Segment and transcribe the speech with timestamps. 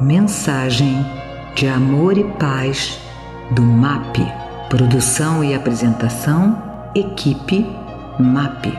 [0.00, 1.04] Mensagem
[1.54, 2.98] de amor e paz
[3.50, 4.16] do MAP.
[4.70, 7.66] Produção e apresentação, equipe
[8.18, 8.72] MAP.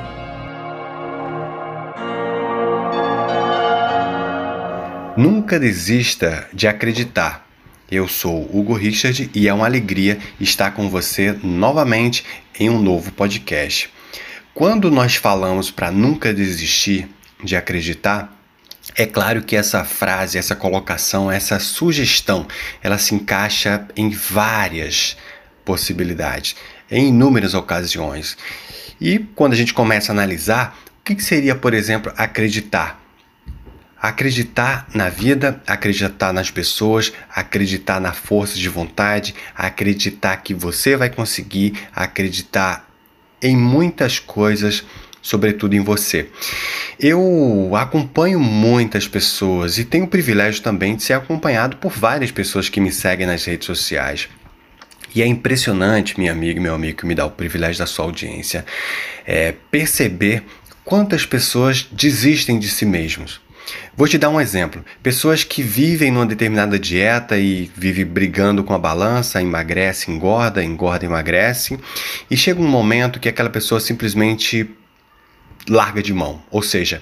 [5.15, 7.47] Nunca desista de acreditar.
[7.91, 12.25] Eu sou Hugo Richard e é uma alegria estar com você novamente
[12.59, 13.91] em um novo podcast.
[14.55, 17.07] Quando nós falamos para nunca desistir
[17.43, 18.40] de acreditar,
[18.95, 22.47] é claro que essa frase, essa colocação, essa sugestão,
[22.81, 25.17] ela se encaixa em várias
[25.63, 26.55] possibilidades,
[26.89, 28.37] em inúmeras ocasiões.
[28.99, 32.99] E quando a gente começa a analisar, o que seria, por exemplo, acreditar?
[33.99, 41.09] Acreditar na vida, acreditar nas pessoas, acreditar na força de vontade, acreditar que você vai
[41.09, 42.87] conseguir, acreditar
[43.41, 44.83] em muitas coisas
[45.21, 46.27] sobretudo em você.
[46.99, 52.69] Eu acompanho muitas pessoas e tenho o privilégio também de ser acompanhado por várias pessoas
[52.69, 54.27] que me seguem nas redes sociais.
[55.13, 58.05] E é impressionante, minha amiga e meu amigo, que me dá o privilégio da sua
[58.05, 58.65] audiência,
[59.25, 60.43] é perceber
[60.85, 63.41] quantas pessoas desistem de si mesmos.
[63.95, 64.83] Vou te dar um exemplo.
[65.03, 71.05] Pessoas que vivem numa determinada dieta e vivem brigando com a balança, emagrece, engorda, engorda,
[71.05, 71.77] emagrece,
[72.29, 74.69] e chega um momento que aquela pessoa simplesmente
[75.69, 77.01] larga de mão, ou seja,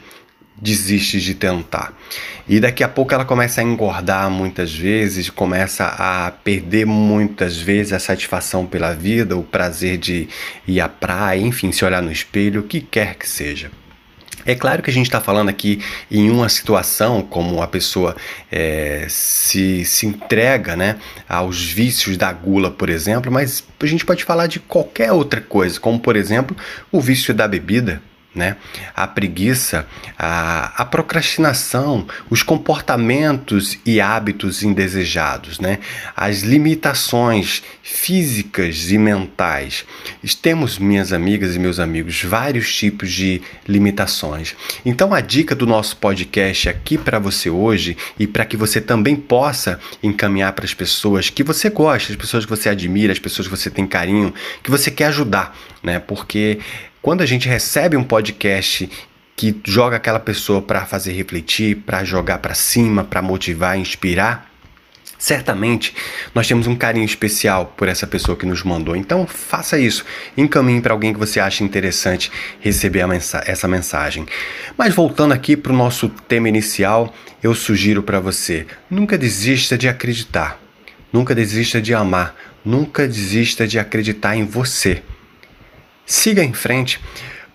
[0.62, 1.94] desiste de tentar.
[2.48, 7.94] E daqui a pouco ela começa a engordar muitas vezes, começa a perder muitas vezes
[7.94, 10.28] a satisfação pela vida, o prazer de
[10.68, 13.72] ir à praia, enfim, se olhar no espelho, o que quer que seja.
[14.46, 18.16] É claro que a gente está falando aqui em uma situação como a pessoa
[18.52, 20.96] é, se, se entrega né,
[21.28, 25.80] aos vícios da gula, por exemplo, mas a gente pode falar de qualquer outra coisa,
[25.80, 26.56] como por exemplo
[26.92, 28.02] o vício da bebida,
[28.34, 28.58] né?
[28.96, 35.80] A preguiça, a, a procrastinação, os comportamentos e hábitos indesejados, né?
[36.16, 39.84] As limitações físicas e mentais.
[40.42, 44.56] Temos, minhas amigas e meus amigos, vários tipos de limitações.
[44.86, 49.16] Então, a dica do nosso podcast aqui para você hoje e para que você também
[49.16, 53.48] possa encaminhar para as pessoas que você gosta, as pessoas que você admira, as pessoas
[53.48, 56.00] que você tem carinho, que você quer ajudar, né?
[56.00, 56.60] Porque
[57.02, 58.90] quando a gente recebe um podcast
[59.36, 64.52] que joga aquela pessoa para fazer refletir, para jogar para cima, para motivar, inspirar,
[65.18, 65.96] certamente
[66.36, 68.98] nós temos um carinho especial por essa pessoa que nos mandou.
[68.98, 70.04] Então faça isso,
[70.36, 72.30] encaminhe para alguém que você acha interessante
[72.60, 74.26] receber mensa essa mensagem.
[74.78, 79.88] Mas voltando aqui para o nosso tema inicial, eu sugiro para você: nunca desista de
[79.88, 80.60] acreditar,
[81.14, 82.36] nunca desista de amar,
[82.66, 85.02] nunca desista de acreditar em você.
[86.10, 87.00] Siga em frente.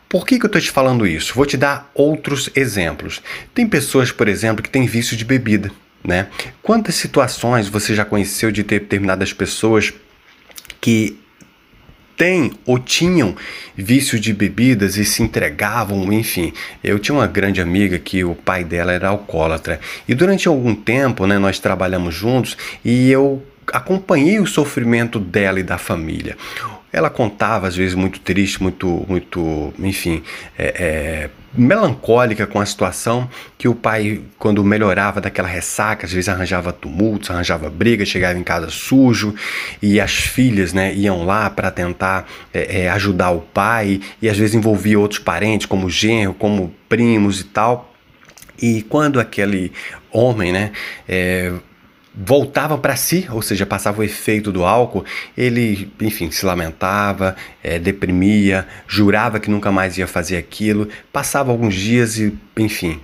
[0.08, 1.34] Por que, que eu estou te falando isso?
[1.34, 3.20] Vou te dar outros exemplos.
[3.52, 5.72] Tem pessoas, por exemplo, que têm vício de bebida.
[6.04, 6.28] Né?
[6.62, 9.92] Quantas situações você já conheceu de determinadas pessoas
[10.80, 11.18] que
[12.16, 13.34] têm ou tinham
[13.74, 16.52] vício de bebidas e se entregavam, enfim.
[16.84, 21.26] Eu tinha uma grande amiga que o pai dela era alcoólatra e durante algum tempo,
[21.26, 26.36] né, nós trabalhamos juntos e eu acompanhei o sofrimento dela e da família.
[26.94, 30.22] Ela contava, às vezes, muito triste, muito, muito, enfim,
[30.56, 33.28] é, é, melancólica com a situação,
[33.58, 38.44] que o pai, quando melhorava daquela ressaca, às vezes arranjava tumultos, arranjava briga, chegava em
[38.44, 39.34] casa sujo,
[39.82, 44.36] e as filhas né, iam lá para tentar é, é, ajudar o pai, e às
[44.36, 47.92] vezes envolvia outros parentes, como genro, como primos e tal.
[48.62, 49.72] E quando aquele
[50.12, 50.70] homem, né,
[51.08, 51.52] é,
[52.16, 55.04] voltava para si, ou seja, passava o efeito do álcool,
[55.36, 61.74] ele, enfim, se lamentava, é, deprimia, jurava que nunca mais ia fazer aquilo, passava alguns
[61.74, 63.00] dias e, enfim,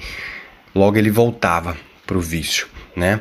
[0.75, 1.76] logo ele voltava
[2.06, 2.69] para o vício.
[2.97, 3.21] Né?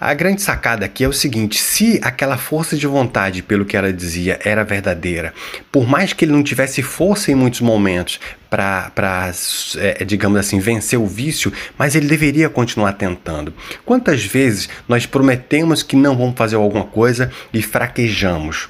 [0.00, 3.92] A grande sacada aqui é o seguinte: se aquela força de vontade, pelo que ela
[3.92, 5.34] dizia, era verdadeira,
[5.70, 9.30] por mais que ele não tivesse força em muitos momentos para,
[9.76, 13.54] é, digamos assim, vencer o vício, mas ele deveria continuar tentando.
[13.84, 18.68] Quantas vezes nós prometemos que não vamos fazer alguma coisa e fraquejamos?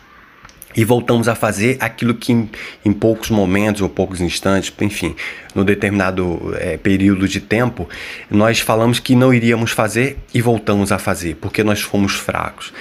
[0.76, 2.48] E voltamos a fazer aquilo que em,
[2.84, 5.16] em, poucos momentos ou poucos instantes, enfim,
[5.54, 7.88] no determinado é, período de tempo,
[8.30, 12.72] nós falamos que não iríamos fazer e voltamos a fazer, porque nós fomos fracos.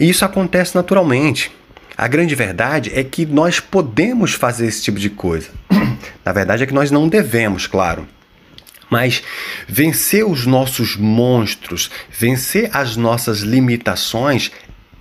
[0.00, 1.50] E isso acontece naturalmente.
[1.96, 5.50] A grande verdade é que nós podemos fazer esse tipo de coisa.
[6.24, 8.08] Na verdade é que nós não devemos, claro.
[8.90, 9.22] Mas
[9.68, 14.50] vencer os nossos monstros, vencer as nossas limitações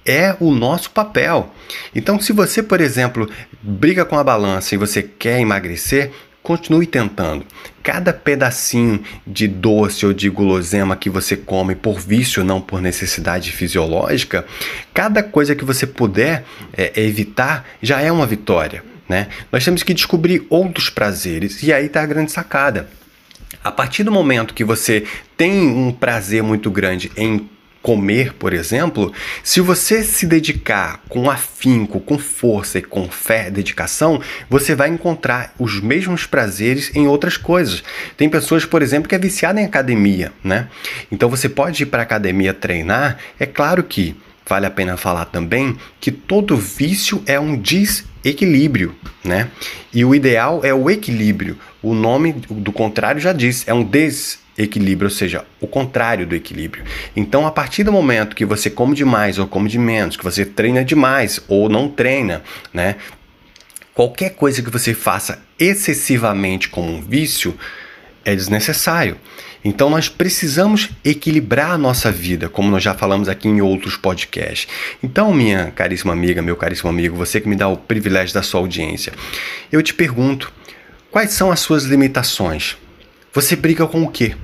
[0.06, 1.54] é o nosso papel.
[1.96, 3.30] Então, se você, por exemplo,
[3.62, 6.12] briga com a balança e você quer emagrecer,
[6.44, 7.46] continue tentando.
[7.82, 13.52] Cada pedacinho de doce ou de gulosema que você come por vício, não por necessidade
[13.52, 14.46] fisiológica,
[14.94, 18.84] cada coisa que você puder é, evitar já é uma vitória.
[19.08, 19.28] Né?
[19.52, 22.90] Nós temos que descobrir outros prazeres e aí está a grande sacada.
[23.64, 25.06] A partir do momento que você
[25.38, 27.50] tem um prazer muito grande em
[27.84, 29.12] comer, por exemplo,
[29.44, 35.54] se você se dedicar com afinco, com força e com fé, dedicação, você vai encontrar
[35.60, 37.84] os mesmos prazeres em outras coisas.
[38.16, 40.70] Tem pessoas, por exemplo, que é viciada em academia, né?
[41.12, 44.16] Então você pode ir para academia treinar, é claro que
[44.48, 48.96] vale a pena falar também que todo vício é um desequilíbrio,
[49.26, 49.50] né?
[49.94, 51.58] E o ideal é o equilíbrio.
[51.82, 56.36] O nome do contrário já diz, é um desequilíbrio equilíbrio, ou seja, o contrário do
[56.36, 56.84] equilíbrio.
[57.16, 60.46] Então, a partir do momento que você come demais ou come de menos, que você
[60.46, 62.96] treina demais ou não treina, né?
[63.94, 67.56] Qualquer coisa que você faça excessivamente como um vício
[68.26, 69.18] é desnecessário.
[69.64, 74.68] Então nós precisamos equilibrar a nossa vida, como nós já falamos aqui em outros podcasts.
[75.02, 78.60] Então, minha caríssima amiga, meu caríssimo amigo, você que me dá o privilégio da sua
[78.60, 79.14] audiência,
[79.72, 80.52] eu te pergunto,
[81.10, 82.76] quais são as suas limitações?
[83.34, 84.36] Você briga com o quê?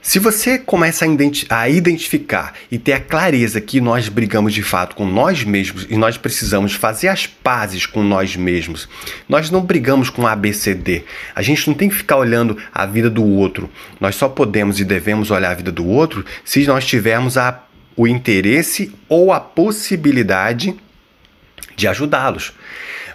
[0.00, 4.62] Se você começa a, identi a, identificar e ter a clareza que nós brigamos de
[4.62, 8.88] fato com nós mesmos e nós precisamos fazer as pazes com nós mesmos,
[9.28, 11.04] nós não brigamos com ABCD.
[11.34, 13.68] A gente não tem que ficar olhando a vida do outro.
[14.00, 17.62] Nós só podemos e devemos olhar a vida do outro se nós tivermos a,
[17.94, 20.74] o interesse ou a possibilidade
[21.76, 22.52] de ajudá-los.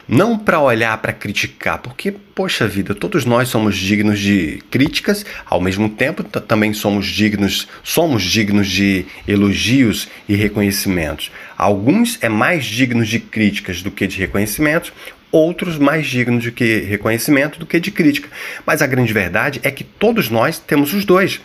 [0.07, 5.59] Não para olhar para criticar, porque, poxa vida, todos nós somos dignos de críticas, ao
[5.59, 11.31] mesmo tempo também somos dignos, somos dignos de elogios e reconhecimentos.
[11.57, 14.93] Alguns é mais dignos de críticas do que de reconhecimentos,
[15.35, 18.29] outros mais dignos de que reconhecimento do que de crítica.
[18.65, 21.41] Mas a grande verdade é que todos nós temos os dois.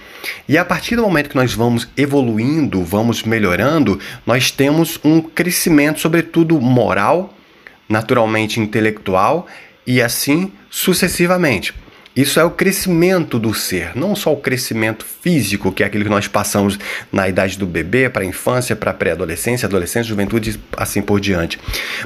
[0.49, 5.99] E a partir do momento que nós vamos evoluindo, vamos melhorando, nós temos um crescimento,
[5.99, 7.37] sobretudo moral,
[7.89, 9.49] naturalmente intelectual
[9.85, 11.75] e assim sucessivamente.
[12.21, 16.11] Isso é o crescimento do ser, não só o crescimento físico, que é aquele que
[16.11, 16.79] nós passamos
[17.11, 21.59] na idade do bebê, para a infância, para a pré-adolescência, adolescência, juventude, assim por diante.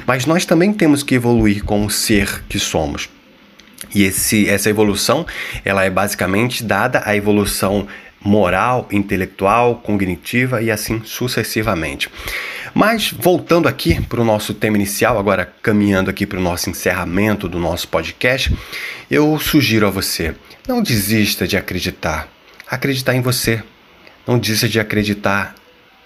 [0.07, 3.09] Mas nós também temos que evoluir como ser que somos.
[3.93, 5.25] E esse, essa evolução,
[5.65, 7.85] ela é basicamente dada a evolução
[8.23, 12.09] moral, intelectual, cognitiva e assim sucessivamente.
[12.75, 17.47] Mas voltando aqui para o nosso tema inicial, agora caminhando aqui para o nosso encerramento
[17.47, 18.53] do nosso podcast,
[19.09, 20.35] eu sugiro a você:
[20.67, 22.27] não desista de acreditar.
[22.69, 23.63] Acreditar em você.
[24.27, 25.55] Não desista de acreditar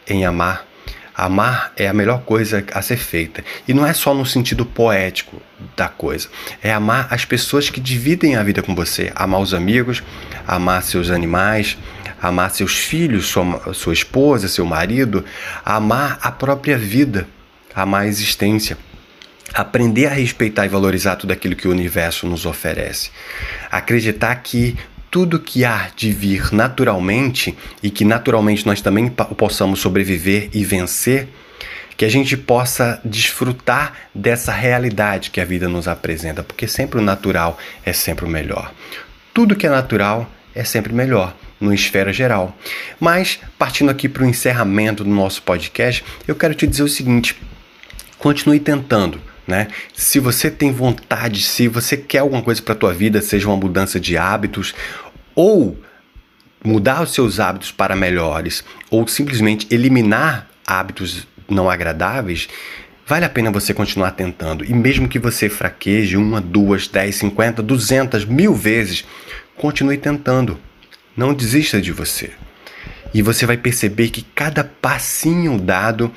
[0.08, 0.68] em amar.
[1.16, 3.44] Amar é a melhor coisa a ser feita.
[3.68, 5.42] E não é só no sentido poético
[5.76, 6.30] da coisa.
[6.62, 9.12] É amar as pessoas que dividem a vida com você.
[9.16, 10.04] Amar os amigos,
[10.48, 11.78] amar seus animais,
[12.22, 15.24] amar seus filhos, sua, sua esposa, seu marido,
[15.64, 17.28] amar a própria vida,
[17.74, 18.78] amar a existência.
[19.54, 23.10] Aprender a respeitar e valorizar tudo aquilo que o universo nos oferece.
[23.72, 24.78] Acreditar que
[25.10, 31.28] tudo que há de vir naturalmente e que naturalmente nós também possamos sobreviver e vencer,
[31.98, 37.04] que a gente possa desfrutar dessa realidade que a vida nos apresenta, porque sempre o
[37.04, 38.72] natural é sempre o melhor.
[39.34, 42.58] Tudo que é natural é sempre melhor no esfera geral.
[43.00, 47.36] Mas, partindo aqui para o encerramento do nosso podcast, eu quero te dizer o seguinte:
[48.18, 49.22] continue tentando.
[49.48, 49.68] Né?
[49.96, 53.58] Se você tem vontade, se você quer alguma coisa para a tua vida, seja uma
[53.58, 54.76] mudança de hábitos
[55.34, 55.76] ou
[56.64, 62.48] mudar os seus hábitos para melhores ou simplesmente eliminar hábitos não agradáveis,
[63.08, 64.64] vale a pena você continuar tentando.
[64.64, 69.04] E mesmo que você fraqueje uma, duas, dez, cinquenta, duzentas, mil vezes,
[69.58, 70.60] continue tentando.
[71.20, 72.32] Não desista de você.
[73.14, 76.10] E você vai perceber que cada passinho dado,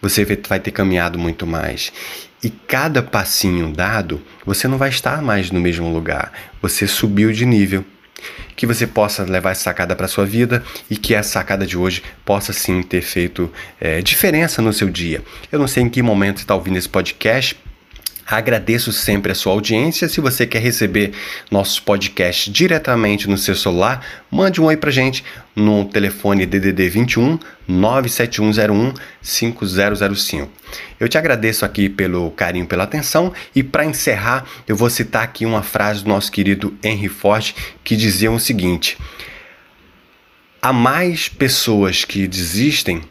[0.00, 1.92] você vai ter caminhado muito mais.
[2.42, 6.32] E cada passinho dado, você não vai estar mais no mesmo lugar.
[6.62, 7.84] Você subiu de nível.
[8.56, 12.02] Que você possa levar essa sacada para sua vida e que essa sacada de hoje
[12.24, 15.22] possa sim ter feito é, diferença no seu dia.
[15.52, 17.58] Eu não sei em que momento você está ouvindo esse podcast,
[18.28, 20.08] Agradeço sempre a sua audiência.
[20.08, 21.12] Se você quer receber
[21.48, 25.22] nossos podcasts diretamente no seu celular, mande um oi pra gente
[25.54, 30.50] no telefone DDD 21 97101 5005.
[30.98, 35.46] Eu te agradeço aqui pelo carinho, pela atenção e para encerrar, eu vou citar aqui
[35.46, 37.54] uma frase do nosso querido Henry Ford
[37.84, 38.98] que dizia o seguinte:
[40.60, 43.02] Há mais pessoas que desistem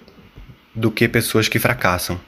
[0.75, 2.19] do que pessoas que fracassam.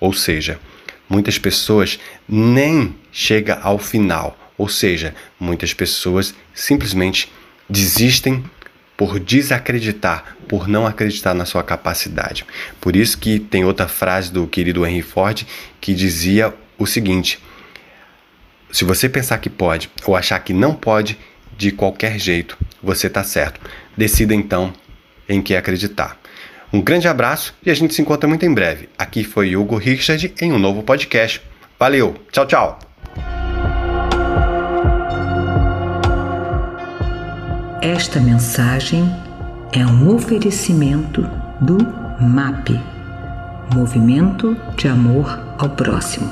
[0.00, 0.58] Ou seja,
[1.08, 7.30] Muitas pessoas nem chega ao final, Ou seja, muitas pessoas simplesmente
[7.68, 8.44] desistem
[8.96, 12.46] por desacreditar, por não acreditar na sua capacidade.
[12.80, 15.42] Por isso que tem outra frase do querido Henry Ford
[15.80, 17.40] que dizia o seguinte:
[18.70, 21.18] se você pensar que pode ou achar que não pode,
[21.56, 23.60] de qualquer jeito, você está certo.
[23.96, 24.72] Decida então
[25.28, 26.18] em que acreditar.
[26.74, 28.88] Um grande abraço e a gente se encontra muito em breve.
[28.98, 31.40] Aqui foi Hugo Richard em um novo podcast.
[31.78, 32.80] Valeu, tchau, tchau.
[37.80, 39.08] Esta mensagem
[39.72, 41.22] é um oferecimento
[41.60, 41.78] do
[42.20, 42.70] MAP
[43.72, 46.28] Movimento de Amor ao Próximo.